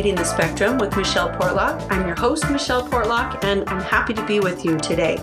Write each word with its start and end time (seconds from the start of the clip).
Navigating 0.00 0.24
the 0.24 0.24
Spectrum 0.24 0.78
with 0.78 0.96
Michelle 0.96 1.28
Portlock. 1.28 1.86
I'm 1.90 2.06
your 2.06 2.18
host, 2.18 2.48
Michelle 2.48 2.88
Portlock, 2.88 3.44
and 3.44 3.68
I'm 3.68 3.82
happy 3.82 4.14
to 4.14 4.24
be 4.24 4.40
with 4.40 4.64
you 4.64 4.78
today. 4.78 5.18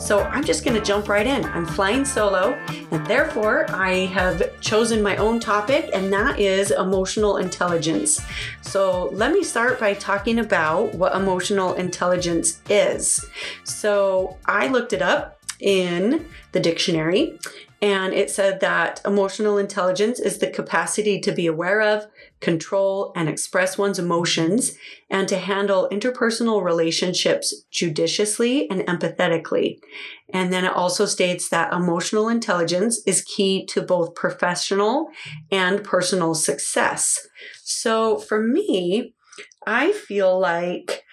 So 0.00 0.22
I'm 0.22 0.42
just 0.42 0.64
going 0.64 0.76
to 0.76 0.84
jump 0.84 1.08
right 1.08 1.28
in. 1.28 1.44
I'm 1.44 1.64
flying 1.64 2.04
solo, 2.04 2.54
and 2.90 3.06
therefore 3.06 3.70
I 3.70 4.06
have 4.06 4.60
chosen 4.60 5.00
my 5.00 5.16
own 5.18 5.38
topic, 5.38 5.90
and 5.94 6.12
that 6.12 6.40
is 6.40 6.72
emotional 6.72 7.36
intelligence. 7.36 8.20
So 8.62 9.10
let 9.12 9.30
me 9.30 9.44
start 9.44 9.78
by 9.78 9.94
talking 9.94 10.40
about 10.40 10.92
what 10.96 11.14
emotional 11.14 11.74
intelligence 11.74 12.60
is. 12.68 13.24
So 13.62 14.38
I 14.44 14.66
looked 14.66 14.92
it 14.92 15.02
up 15.02 15.38
in 15.60 16.26
the 16.50 16.58
dictionary, 16.58 17.38
and 17.82 18.14
it 18.14 18.30
said 18.30 18.60
that 18.60 19.02
emotional 19.04 19.58
intelligence 19.58 20.18
is 20.18 20.38
the 20.38 20.46
capacity 20.46 21.20
to 21.20 21.32
be 21.32 21.46
aware 21.46 21.82
of, 21.82 22.06
control, 22.40 23.12
and 23.14 23.28
express 23.28 23.76
one's 23.76 23.98
emotions, 23.98 24.72
and 25.10 25.28
to 25.28 25.36
handle 25.36 25.88
interpersonal 25.92 26.62
relationships 26.64 27.54
judiciously 27.70 28.68
and 28.70 28.80
empathetically. 28.82 29.78
And 30.32 30.52
then 30.52 30.64
it 30.64 30.72
also 30.72 31.04
states 31.04 31.50
that 31.50 31.72
emotional 31.72 32.28
intelligence 32.28 33.02
is 33.06 33.22
key 33.22 33.66
to 33.66 33.82
both 33.82 34.14
professional 34.14 35.08
and 35.50 35.84
personal 35.84 36.34
success. 36.34 37.18
So 37.62 38.18
for 38.18 38.42
me, 38.42 39.14
I 39.66 39.92
feel 39.92 40.38
like 40.38 41.04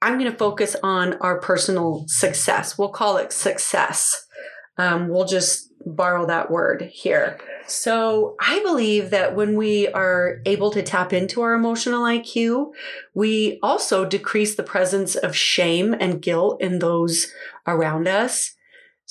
I'm 0.00 0.18
going 0.18 0.30
to 0.30 0.36
focus 0.36 0.74
on 0.82 1.14
our 1.14 1.38
personal 1.38 2.04
success. 2.08 2.78
We'll 2.78 2.88
call 2.88 3.18
it 3.18 3.32
success. 3.32 4.26
Um, 4.78 5.08
we'll 5.08 5.26
just 5.26 5.71
borrow 5.96 6.26
that 6.26 6.50
word 6.50 6.82
here. 6.92 7.38
So 7.66 8.36
I 8.40 8.60
believe 8.60 9.10
that 9.10 9.34
when 9.34 9.56
we 9.56 9.88
are 9.88 10.40
able 10.44 10.70
to 10.72 10.82
tap 10.82 11.12
into 11.12 11.42
our 11.42 11.54
emotional 11.54 12.02
IQ, 12.02 12.72
we 13.14 13.58
also 13.62 14.04
decrease 14.04 14.54
the 14.54 14.62
presence 14.62 15.14
of 15.14 15.36
shame 15.36 15.94
and 15.98 16.20
guilt 16.20 16.60
in 16.60 16.78
those 16.80 17.32
around 17.66 18.08
us. 18.08 18.54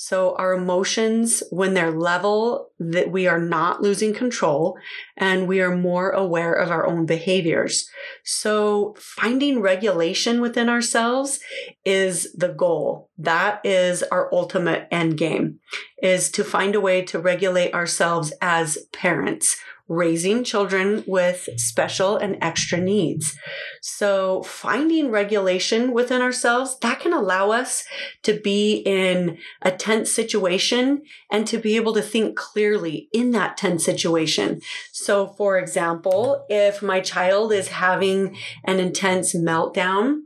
So 0.04 0.34
our 0.34 0.52
emotions, 0.52 1.44
when 1.50 1.74
they're 1.74 1.92
level, 1.92 2.72
that 2.80 3.12
we 3.12 3.28
are 3.28 3.38
not 3.38 3.82
losing 3.82 4.12
control 4.12 4.76
and 5.16 5.46
we 5.46 5.60
are 5.60 5.76
more 5.76 6.10
aware 6.10 6.52
of 6.52 6.72
our 6.72 6.84
own 6.84 7.06
behaviors. 7.06 7.88
So 8.24 8.96
finding 8.98 9.60
regulation 9.60 10.40
within 10.40 10.68
ourselves 10.68 11.38
is 11.84 12.32
the 12.32 12.48
goal. 12.48 13.10
That 13.16 13.64
is 13.64 14.02
our 14.02 14.28
ultimate 14.34 14.88
end 14.90 15.18
game 15.18 15.60
is 16.02 16.32
to 16.32 16.42
find 16.42 16.74
a 16.74 16.80
way 16.80 17.02
to 17.02 17.20
regulate 17.20 17.72
ourselves 17.72 18.32
as 18.40 18.78
parents 18.92 19.56
raising 19.92 20.42
children 20.42 21.04
with 21.06 21.48
special 21.56 22.16
and 22.16 22.38
extra 22.40 22.78
needs. 22.78 23.36
So 23.82 24.42
finding 24.42 25.10
regulation 25.10 25.92
within 25.92 26.22
ourselves, 26.22 26.78
that 26.80 27.00
can 27.00 27.12
allow 27.12 27.50
us 27.50 27.84
to 28.22 28.40
be 28.40 28.76
in 28.86 29.38
a 29.60 29.70
tense 29.70 30.10
situation 30.10 31.02
and 31.30 31.46
to 31.46 31.58
be 31.58 31.76
able 31.76 31.92
to 31.94 32.02
think 32.02 32.36
clearly 32.36 33.08
in 33.12 33.32
that 33.32 33.56
tense 33.56 33.84
situation. 33.84 34.60
So 34.92 35.28
for 35.36 35.58
example, 35.58 36.46
if 36.48 36.82
my 36.82 37.00
child 37.00 37.52
is 37.52 37.68
having 37.68 38.36
an 38.64 38.80
intense 38.80 39.34
meltdown, 39.34 40.20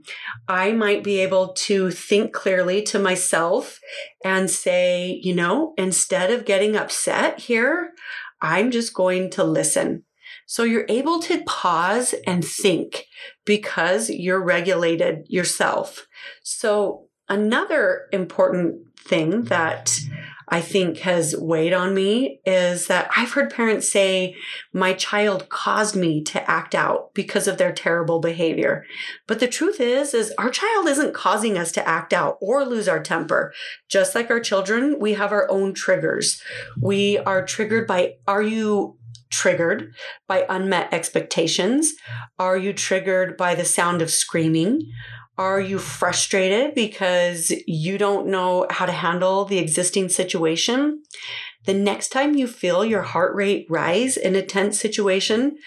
I 0.49 0.73
might 0.73 1.03
be 1.03 1.19
able 1.19 1.55
to 1.55 1.91
think 1.91 2.33
clearly 2.33 2.83
to 2.83 2.99
myself 2.99 3.81
and 4.25 4.51
say, 4.51 5.21
you 5.23 5.35
know, 5.35 5.75
instead 5.77 6.31
of 6.31 6.45
getting 6.45 6.77
upset 6.77 7.41
here, 7.41 7.93
I'm 8.41 8.71
just 8.71 8.95
going 8.95 9.31
to 9.31 9.45
listen. 9.45 10.05
So 10.47 10.63
you're 10.63 10.87
able 10.89 11.21
to 11.23 11.43
pause 11.45 12.15
and 12.27 12.45
think 12.45 13.07
because 13.45 14.11
you're 14.11 14.43
regulated 14.43 15.27
yourself. 15.29 16.07
So 16.43 17.09
another 17.29 18.07
important 18.13 18.81
thing 18.99 19.45
that 19.45 19.99
I 20.49 20.61
think 20.61 20.99
has 20.99 21.35
weighed 21.37 21.73
on 21.73 21.93
me 21.93 22.41
is 22.45 22.87
that 22.87 23.11
I've 23.17 23.33
heard 23.33 23.53
parents 23.53 23.89
say, 23.89 24.37
my 24.73 24.93
child 24.93 25.49
caused 25.49 25.97
me 25.97 26.23
to 26.25 26.51
act 26.51 26.75
out 26.75 27.13
because 27.15 27.49
of 27.49 27.59
their 27.59 27.73
terrible 27.73 28.21
behavior. 28.21 28.85
But 29.27 29.41
the 29.41 29.49
truth 29.49 29.81
is, 29.81 30.15
is 30.15 30.33
our 30.39 30.51
child 30.51 30.87
isn't 30.87 31.15
causing 31.15 31.59
us 31.59 31.73
to 31.73 31.89
act 31.89 32.13
out 32.13 32.39
or 32.41 32.65
lose 32.65 32.87
our 32.87 33.03
temper. 33.03 33.53
Just 33.89 34.15
like 34.15 34.31
our 34.31 34.41
children, 34.41 35.01
we 35.01 35.15
have 35.15 35.33
our 35.33 35.51
own 35.51 35.75
triggers. 35.75 36.41
We 36.81 37.19
are 37.19 37.45
triggered 37.45 37.87
by, 37.89 38.15
are 38.29 38.43
you 38.43 38.99
triggered 39.31 39.93
by 40.29 40.47
unmet 40.49 40.93
expectations? 40.93 41.95
Are 42.39 42.57
you 42.57 42.73
triggered 42.73 43.37
by 43.37 43.57
the 43.57 43.65
sound 43.65 44.01
of 44.01 44.11
screaming? 44.11 44.93
Are 45.39 45.61
you 45.61 45.79
frustrated 45.79 46.75
because 46.75 47.53
you 47.67 47.99
don't 47.99 48.29
know 48.29 48.67
how 48.71 48.87
to 48.87 48.93
handle 48.93 49.45
the 49.45 49.59
existing 49.59 50.09
situation? 50.09 51.03
The 51.67 51.75
next 51.75 52.09
time 52.09 52.35
you 52.35 52.47
feel 52.47 52.85
your 52.85 53.03
heart 53.03 53.35
rate 53.35 53.67
rise 53.69 54.17
in 54.17 54.35
a 54.35 54.43
tense 54.43 54.81
situation, 54.81 55.59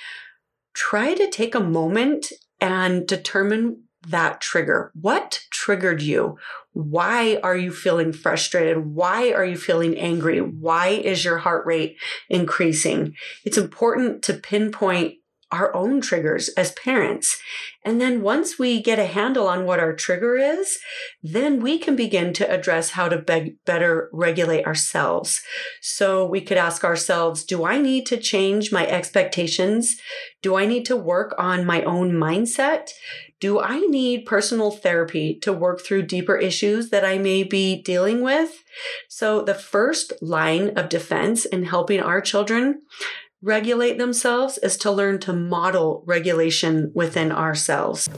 try 0.74 1.14
to 1.14 1.30
take 1.30 1.54
a 1.54 1.60
moment 1.60 2.32
and 2.60 3.08
determine 3.08 3.84
that 4.08 4.42
trigger. 4.42 4.92
What 5.00 5.42
triggered 5.52 6.02
you? 6.02 6.38
Why 6.72 7.40
are 7.44 7.58
you 7.58 7.72
feeling 7.72 8.14
frustrated? 8.14 8.96
Why 8.96 9.34
are 9.34 9.46
you 9.46 9.58
feeling 9.58 9.98
angry? 9.98 10.40
Why 10.40 10.88
is 10.88 11.24
your 11.24 11.38
heart 11.38 11.66
rate 11.68 11.98
increasing? 12.30 13.14
It's 13.44 13.58
important 13.58 14.24
to 14.24 14.34
pinpoint 14.34 15.16
our 15.52 15.76
own 15.76 16.02
triggers 16.02 16.50
as 16.50 16.72
parents. 16.74 17.40
And 17.84 18.00
then 18.00 18.22
once 18.22 18.60
we 18.60 18.82
get 18.82 19.00
a 19.00 19.06
handle 19.06 19.48
on 19.48 19.66
what 19.66 19.80
our 19.80 19.94
trigger 19.94 20.36
is, 20.38 20.78
then 21.24 21.62
we 21.62 21.80
can 21.80 21.96
begin 21.96 22.34
to 22.34 22.52
address 22.52 22.92
how 22.92 23.10
to 23.10 23.18
be- 23.18 23.56
better 23.66 24.10
regulate 24.12 24.66
ourselves. 24.66 25.42
So 25.82 26.26
we 26.26 26.42
could 26.42 26.58
ask 26.58 26.84
ourselves, 26.84 27.44
do 27.44 27.66
I 27.66 27.80
need 27.80 28.06
to 28.08 28.18
change 28.18 28.72
my 28.72 28.86
expectations? 28.86 29.96
Do 30.42 30.56
I 30.56 30.66
need 30.66 30.86
to 30.86 30.96
work 30.96 31.34
on 31.38 31.66
my 31.66 31.84
own 31.84 32.12
mindset? 32.12 32.90
Do 33.40 33.60
I 33.60 33.80
need 33.80 34.26
personal 34.26 34.72
therapy 34.72 35.36
to 35.42 35.54
work 35.54 35.82
through 35.82 36.04
deeper 36.04 36.36
issues 36.36 36.90
that 36.90 37.06
I 37.06 37.18
may 37.18 37.44
be 37.44 37.82
dealing 37.82 38.22
with? 38.22 38.64
So 39.08 39.42
the 39.42 39.56
first 39.56 40.14
line 40.22 40.78
of 40.78 40.90
defense 40.90 41.46
in 41.46 41.64
helping 41.64 42.02
our 42.02 42.22
children 42.22 42.82
regulate 43.42 43.98
themselves 43.98 44.58
is 44.58 44.78
to 44.78 44.92
learn 44.92 45.20
to 45.20 45.34
model 45.34 46.04
regulation 46.06 46.92
within 46.94 47.32
ourselves. 47.32 48.10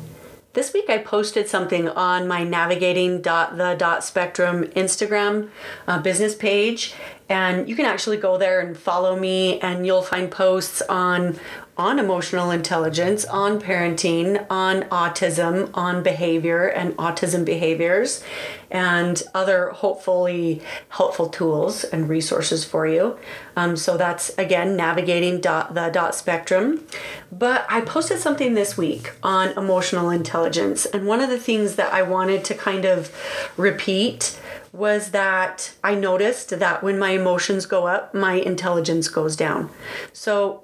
This 0.54 0.74
week 0.74 0.90
I 0.90 0.98
posted 0.98 1.48
something 1.48 1.88
on 1.88 2.28
my 2.28 2.44
navigating 2.44 3.22
the 3.22 3.76
spectrum 4.04 4.66
Instagram 4.76 5.50
uh, 5.88 6.02
business 6.02 6.36
page 6.36 6.94
and 7.30 7.70
you 7.70 7.76
can 7.76 7.86
actually 7.86 8.18
go 8.18 8.38
there 8.38 8.60
and 8.60 8.78
follow 8.78 9.18
me 9.18 9.60
and 9.62 9.86
you'll 9.86 10.02
find 10.02 10.30
posts 10.30 10.82
on 10.90 11.40
on 11.82 11.98
emotional 11.98 12.52
intelligence, 12.52 13.26
on 13.26 13.60
parenting, 13.60 14.46
on 14.52 14.84
autism, 14.84 15.72
on 15.74 16.04
behavior 16.04 16.68
and 16.68 16.96
autism 16.98 17.44
behaviors, 17.44 18.24
and 18.70 19.24
other 19.34 19.72
hopefully 19.72 20.62
helpful 20.90 21.28
tools 21.28 21.84
and 21.84 22.08
resources 22.08 22.64
for 22.64 22.86
you. 22.86 23.18
Um, 23.56 23.76
so 23.76 23.98
that's 23.98 24.30
again 24.38 24.76
navigating 24.76 25.42
dot, 25.42 25.74
the 25.74 25.90
dot 25.90 26.14
spectrum. 26.14 26.86
But 27.32 27.66
I 27.68 27.82
posted 27.82 28.20
something 28.20 28.54
this 28.54 28.78
week 28.78 29.14
on 29.24 29.50
emotional 29.58 30.12
intelligence, 30.12 30.86
and 30.86 31.08
one 31.08 31.20
of 31.20 31.32
the 31.32 31.40
things 31.40 31.78
that 31.78 31.92
I 31.92 32.04
wanted 32.04 32.46
to 32.46 32.54
kind 32.54 32.86
of 32.86 33.12
repeat 33.58 34.40
was 34.74 35.12
that 35.12 35.74
I 35.84 35.96
noticed 35.96 36.60
that 36.60 36.82
when 36.82 36.98
my 36.98 37.10
emotions 37.10 37.66
go 37.66 37.88
up, 37.88 38.14
my 38.14 38.36
intelligence 38.36 39.10
goes 39.10 39.36
down. 39.36 39.70
So 40.14 40.64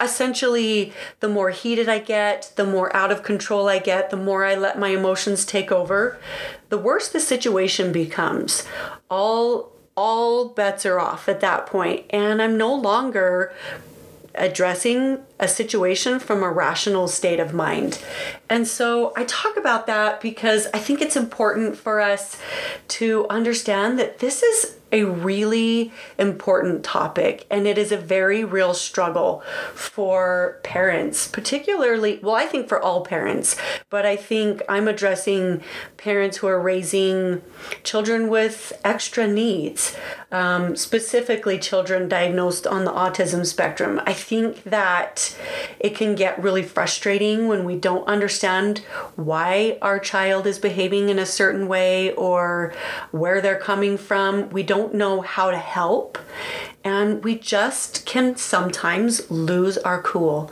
essentially 0.00 0.92
the 1.20 1.28
more 1.28 1.50
heated 1.50 1.88
I 1.88 1.98
get, 1.98 2.52
the 2.56 2.66
more 2.66 2.94
out 2.94 3.10
of 3.10 3.22
control 3.22 3.68
I 3.68 3.78
get, 3.78 4.10
the 4.10 4.16
more 4.16 4.44
I 4.44 4.54
let 4.54 4.78
my 4.78 4.88
emotions 4.88 5.44
take 5.44 5.72
over, 5.72 6.18
the 6.68 6.78
worse 6.78 7.08
the 7.08 7.20
situation 7.20 7.92
becomes. 7.92 8.66
All 9.10 9.72
all 9.94 10.48
bets 10.50 10.84
are 10.84 11.00
off 11.00 11.26
at 11.26 11.40
that 11.40 11.64
point 11.66 12.04
and 12.10 12.42
I'm 12.42 12.58
no 12.58 12.74
longer 12.74 13.54
addressing 14.34 15.18
a 15.40 15.48
situation 15.48 16.18
from 16.18 16.42
a 16.42 16.50
rational 16.50 17.08
state 17.08 17.40
of 17.40 17.54
mind. 17.54 18.02
And 18.50 18.68
so 18.68 19.14
I 19.16 19.24
talk 19.24 19.56
about 19.56 19.86
that 19.86 20.20
because 20.20 20.66
I 20.74 20.78
think 20.78 21.00
it's 21.00 21.16
important 21.16 21.76
for 21.76 22.00
us 22.00 22.38
to 22.88 23.26
understand 23.30 23.98
that 23.98 24.18
this 24.18 24.42
is 24.42 24.76
a 24.96 25.04
really 25.04 25.92
important 26.18 26.84
topic, 26.84 27.46
and 27.50 27.66
it 27.66 27.78
is 27.78 27.92
a 27.92 27.96
very 27.96 28.44
real 28.44 28.74
struggle 28.74 29.42
for 29.74 30.60
parents, 30.62 31.28
particularly, 31.28 32.18
well, 32.22 32.34
I 32.34 32.46
think 32.46 32.68
for 32.68 32.80
all 32.80 33.02
parents, 33.02 33.56
but 33.90 34.06
I 34.06 34.16
think 34.16 34.62
I'm 34.68 34.88
addressing 34.88 35.62
parents 35.96 36.38
who 36.38 36.46
are 36.46 36.60
raising 36.60 37.42
children 37.84 38.28
with 38.28 38.72
extra 38.84 39.26
needs, 39.26 39.96
um, 40.32 40.76
specifically 40.76 41.58
children 41.58 42.08
diagnosed 42.08 42.66
on 42.66 42.84
the 42.84 42.90
autism 42.90 43.44
spectrum. 43.44 44.00
I 44.06 44.12
think 44.12 44.64
that 44.64 45.36
it 45.78 45.94
can 45.94 46.14
get 46.14 46.42
really 46.42 46.62
frustrating 46.62 47.48
when 47.48 47.64
we 47.64 47.76
don't 47.76 48.06
understand 48.06 48.78
why 49.16 49.78
our 49.82 49.98
child 49.98 50.46
is 50.46 50.58
behaving 50.58 51.08
in 51.08 51.18
a 51.18 51.26
certain 51.26 51.68
way 51.68 52.12
or 52.14 52.72
where 53.10 53.40
they're 53.40 53.58
coming 53.58 53.98
from. 53.98 54.48
We 54.50 54.62
don't 54.62 54.85
know 54.94 55.20
how 55.20 55.50
to 55.50 55.58
help, 55.58 56.18
and 56.84 57.22
we 57.24 57.38
just 57.38 58.06
can 58.06 58.36
sometimes 58.36 59.30
lose 59.30 59.78
our 59.78 60.02
cool. 60.02 60.50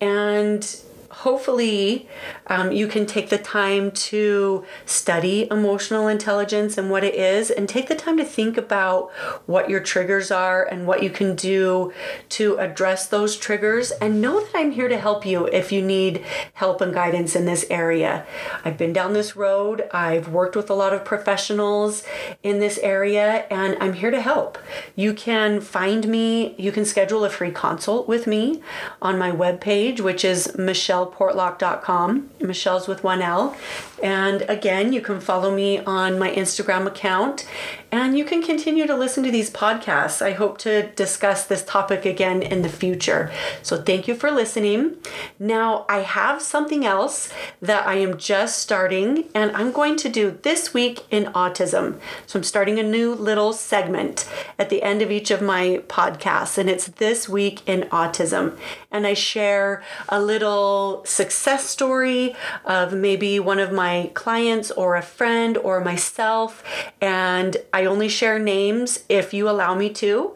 And 0.00 0.76
hopefully 1.10 2.08
um, 2.46 2.72
you 2.72 2.86
can 2.86 3.06
take 3.06 3.28
the 3.28 3.38
time 3.38 3.90
to 3.92 4.64
study 4.84 5.46
emotional 5.50 6.08
intelligence 6.08 6.76
and 6.76 6.90
what 6.90 7.04
it 7.04 7.14
is 7.14 7.50
and 7.50 7.68
take 7.68 7.88
the 7.88 7.94
time 7.94 8.16
to 8.16 8.24
think 8.24 8.56
about 8.56 9.10
what 9.46 9.70
your 9.70 9.80
triggers 9.80 10.30
are 10.30 10.64
and 10.64 10.86
what 10.86 11.02
you 11.02 11.10
can 11.10 11.34
do 11.36 11.92
to 12.30 12.56
address 12.56 13.06
those 13.06 13.36
triggers. 13.36 13.90
And 13.92 14.20
know 14.20 14.40
that 14.40 14.52
i'm 14.54 14.72
here 14.72 14.88
to 14.88 14.98
help 14.98 15.24
you 15.24 15.46
if 15.46 15.72
you 15.72 15.82
need 15.82 16.24
help 16.54 16.80
and 16.80 16.92
guidance 16.92 17.36
in 17.36 17.44
this 17.44 17.64
area. 17.70 18.26
I've 18.64 18.78
been 18.78 18.92
down 18.92 19.12
this 19.12 19.36
road. 19.36 19.88
I've 19.92 20.28
worked 20.28 20.56
with 20.56 20.70
a 20.70 20.74
lot 20.74 20.92
of 20.92 21.04
professionals 21.04 22.04
in 22.42 22.58
this 22.58 22.78
area 22.78 23.46
and 23.50 23.76
i'm 23.80 23.94
here 23.94 24.10
to 24.10 24.20
help. 24.20 24.58
You 24.96 25.14
can 25.14 25.60
find 25.60 26.08
me 26.08 26.54
you 26.58 26.72
can 26.72 26.84
schedule 26.84 27.24
a 27.24 27.30
free 27.30 27.50
consult 27.50 28.08
with 28.08 28.26
me 28.26 28.62
on 29.00 29.18
my 29.18 29.30
webpage 29.30 30.00
which 30.00 30.24
is 30.24 30.48
michelleportlock.com. 30.58 32.30
Michelle's 32.42 32.88
with 32.88 33.04
one 33.04 33.22
L. 33.22 33.56
And 34.02 34.42
again, 34.42 34.92
you 34.92 35.00
can 35.00 35.20
follow 35.20 35.54
me 35.54 35.78
on 35.78 36.18
my 36.18 36.30
Instagram 36.30 36.86
account 36.86 37.46
and 37.92 38.16
you 38.16 38.24
can 38.24 38.42
continue 38.42 38.86
to 38.86 38.96
listen 38.96 39.22
to 39.22 39.30
these 39.30 39.50
podcasts. 39.50 40.22
I 40.22 40.32
hope 40.32 40.58
to 40.58 40.88
discuss 40.92 41.44
this 41.44 41.62
topic 41.62 42.04
again 42.06 42.42
in 42.42 42.62
the 42.62 42.68
future. 42.68 43.30
So 43.62 43.80
thank 43.80 44.08
you 44.08 44.14
for 44.14 44.30
listening. 44.30 44.96
Now, 45.38 45.84
I 45.88 45.98
have 45.98 46.40
something 46.40 46.86
else 46.86 47.32
that 47.60 47.86
I 47.86 47.96
am 47.96 48.16
just 48.16 48.58
starting 48.58 49.28
and 49.34 49.54
I'm 49.54 49.72
going 49.72 49.96
to 49.96 50.08
do 50.08 50.38
this 50.42 50.72
week 50.72 51.04
in 51.10 51.26
autism. 51.26 52.00
So 52.26 52.38
I'm 52.38 52.44
starting 52.44 52.78
a 52.78 52.82
new 52.82 53.14
little 53.14 53.52
segment 53.52 54.28
at 54.58 54.70
the 54.70 54.82
end 54.82 55.02
of 55.02 55.10
each 55.10 55.30
of 55.30 55.42
my 55.42 55.82
podcasts 55.86 56.58
and 56.58 56.70
it's 56.70 56.86
this 56.86 57.28
week 57.28 57.60
in 57.68 57.82
autism. 57.90 58.58
And 58.90 59.06
I 59.06 59.14
share 59.14 59.84
a 60.08 60.20
little 60.20 61.02
success 61.04 61.66
story 61.68 62.31
of 62.64 62.92
maybe 62.92 63.38
one 63.38 63.58
of 63.58 63.72
my 63.72 64.10
clients 64.14 64.70
or 64.70 64.96
a 64.96 65.02
friend 65.02 65.56
or 65.58 65.80
myself. 65.80 66.64
And 67.00 67.56
I 67.72 67.84
only 67.84 68.08
share 68.08 68.38
names 68.38 69.04
if 69.08 69.32
you 69.34 69.48
allow 69.48 69.74
me 69.74 69.90
to. 69.90 70.34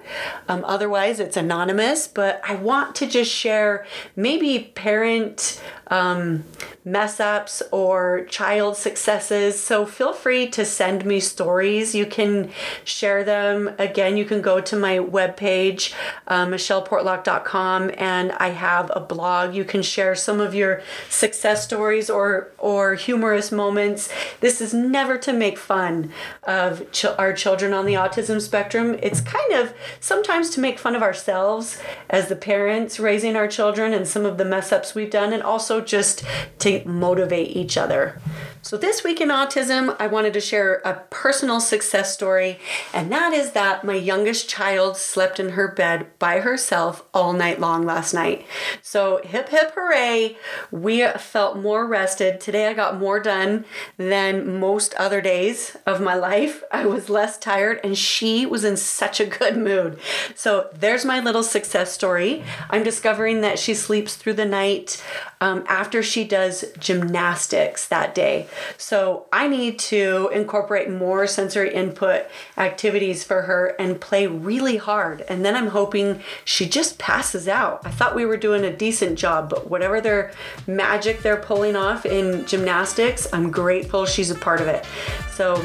Um, 0.49 0.65
otherwise, 0.65 1.21
it's 1.21 1.37
anonymous. 1.37 2.09
But 2.09 2.41
I 2.45 2.55
want 2.55 2.95
to 2.97 3.07
just 3.07 3.31
share 3.31 3.87
maybe 4.15 4.73
parent 4.75 5.61
um, 5.89 6.45
mess 6.85 7.21
ups 7.21 7.63
or 7.71 8.25
child 8.29 8.77
successes. 8.77 9.61
So 9.61 9.87
feel 9.87 10.13
free 10.13 10.49
to 10.51 10.65
send 10.65 11.05
me 11.05 11.21
stories. 11.21 11.95
You 11.95 12.07
can 12.07 12.51
share 12.85 13.25
them. 13.25 13.71
Again, 13.79 14.17
you 14.17 14.25
can 14.25 14.43
go 14.43 14.61
to 14.61 14.77
my 14.77 14.99
webpage, 14.99 15.93
uh, 16.27 16.47
michelleportlock.com, 16.47 17.91
and 17.97 18.33
I 18.33 18.49
have 18.49 18.91
a 18.95 19.01
blog. 19.01 19.55
You 19.55 19.65
can 19.65 19.83
share 19.83 20.15
some 20.15 20.41
of 20.41 20.55
your 20.55 20.83
success 21.09 21.65
stories 21.65 21.86
or, 22.11 22.53
or 22.59 22.95
humorous 22.95 23.53
moments. 23.53 24.09
This 24.41 24.61
is 24.61 24.75
never 24.75 25.17
to 25.19 25.33
make 25.33 25.59
fun 25.59 26.13
of 26.43 26.91
ch- 26.93 27.05
our 27.05 27.33
children 27.33 27.73
on 27.73 27.87
the 27.87 27.95
autism 27.95 28.41
spectrum. 28.41 28.99
It's 29.03 29.21
kind 29.21 29.53
of 29.53 29.73
sometimes 30.01 30.51
to 30.51 30.61
make 30.61 30.79
fun 30.79 30.97
of 30.97 31.03
ourselves 31.03 31.79
as 32.11 32.29
the 32.29 32.37
parents 32.37 32.99
raising 32.99 33.37
our 33.37 33.49
children 33.49 33.93
and 33.93 34.07
some 34.07 34.27
of 34.27 34.39
the 34.39 34.45
mess 34.45 34.73
ups 34.73 34.95
we've 34.95 35.11
done, 35.11 35.33
and 35.33 35.43
also 35.43 35.81
just 35.81 36.25
to 36.59 36.83
motivate 36.87 37.57
each 37.57 37.77
other. 37.77 38.21
So, 38.67 38.77
this 38.77 39.05
week 39.05 39.21
in 39.21 39.29
autism, 39.29 39.95
I 40.01 40.09
wanted 40.09 40.33
to 40.33 40.41
share 40.41 40.83
a 40.85 40.95
personal 41.09 41.61
success 41.61 42.13
story, 42.13 42.59
and 42.93 43.13
that 43.13 43.33
is 43.33 43.53
that 43.53 43.85
my 43.85 43.95
youngest 43.95 44.49
child 44.49 44.97
slept 44.97 45.39
in 45.39 45.51
her 45.51 45.69
bed 45.69 46.09
by 46.19 46.41
herself 46.41 47.05
all 47.15 47.33
night 47.33 47.61
long 47.61 47.87
last 47.87 48.13
night. 48.13 48.45
So, 48.83 49.21
hip 49.23 49.51
hip 49.51 49.71
hooray! 49.77 50.37
We 50.73 51.07
felt 51.11 51.57
more 51.57 51.87
rested. 51.87 52.41
Today, 52.41 52.67
I 52.67 52.73
got 52.73 52.99
more 52.99 53.21
done 53.21 53.67
than 53.99 54.59
most 54.59 54.95
other 54.95 55.21
days 55.21 55.77
of 55.87 56.01
my 56.01 56.17
life. 56.17 56.65
I 56.73 56.87
was 56.87 57.09
less 57.09 57.39
tired, 57.39 57.79
and 57.85 57.97
she 57.97 58.47
was 58.47 58.65
in 58.65 58.77
such 58.77 59.21
a 59.21 59.27
good 59.27 59.57
mood. 59.57 59.97
So, 60.35 60.71
there's 60.75 61.05
my 61.05 61.21
little 61.21 61.45
success 61.45 61.93
story. 61.93 62.43
I'm 62.69 62.83
discovering 62.83 63.43
that 63.43 63.61
she 63.61 63.75
sleeps 63.75 64.17
through 64.17 64.35
the 64.35 64.45
night 64.45 65.01
um, 65.41 65.65
after 65.69 66.03
she 66.03 66.25
does 66.25 66.65
gymnastics 66.81 67.87
that 67.87 68.13
day. 68.13 68.49
So 68.77 69.27
I 69.33 69.49
need 69.49 69.79
to 69.81 70.31
incorporate 70.33 70.91
more 70.91 71.27
sensory 71.27 71.73
input 71.75 72.27
activities 72.57 73.25
for 73.25 73.43
her 73.43 73.75
and 73.79 74.01
play 74.01 74.27
really 74.27 74.77
hard. 74.77 75.23
And 75.29 75.45
then 75.45 75.57
I'm 75.57 75.69
hoping 75.69 76.21
she 76.45 76.69
just 76.69 76.99
passes 76.99 77.49
out. 77.49 77.81
I 77.85 77.91
thought 77.91 78.15
we 78.15 78.25
were 78.25 78.37
doing 78.37 78.65
a 78.65 78.75
decent 78.75 79.19
job, 79.19 79.51
but 79.51 79.71
whatever 79.71 80.01
their 80.01 80.33
magic 80.67 81.23
they're 81.23 81.37
pulling 81.37 81.77
off 81.77 82.07
in 82.07 82.47
gymnastics, 82.47 83.27
I'm 83.33 83.51
grateful 83.51 84.07
she's 84.07 84.31
a 84.31 84.35
part 84.35 84.61
of 84.61 84.69
it. 84.69 84.87
So 85.33 85.65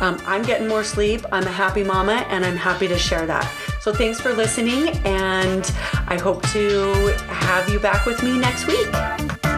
um, 0.00 0.20
I'm 0.26 0.42
getting 0.42 0.66
more 0.66 0.82
sleep. 0.82 1.24
I'm 1.30 1.46
a 1.46 1.52
happy 1.52 1.84
mama, 1.84 2.26
and 2.28 2.44
I'm 2.44 2.56
happy 2.56 2.88
to 2.88 2.98
share 2.98 3.24
that. 3.26 3.48
So 3.80 3.92
thanks 3.92 4.20
for 4.20 4.32
listening, 4.32 4.88
and 5.04 5.64
I 6.08 6.18
hope 6.18 6.42
to 6.48 6.92
have 7.28 7.68
you 7.68 7.78
back 7.78 8.04
with 8.04 8.22
me 8.22 8.36
next 8.38 8.66
week. 8.66 9.51